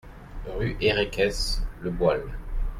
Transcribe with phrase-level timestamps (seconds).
[0.47, 2.31] Rue Herèques, Le Boisle